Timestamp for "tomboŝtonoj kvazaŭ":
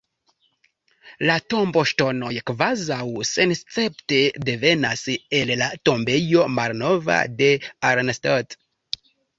1.53-2.99